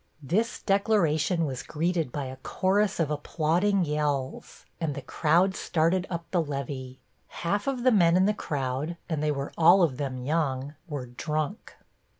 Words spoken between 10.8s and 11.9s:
were drunk.